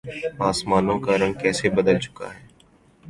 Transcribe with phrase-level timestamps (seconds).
[0.49, 2.41] آسمانوں کا رنگ کیسے بدل چکا ہے۔